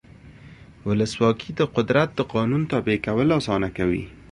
[0.87, 4.03] ولسواکي د قدرت د قانون تابع کول اسانه کوي.